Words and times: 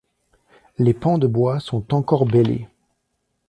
Les 0.79 0.95
pans 0.95 1.19
de 1.19 1.27
bois 1.27 1.59
sont 1.59 1.93
encorbellés. 1.93 2.67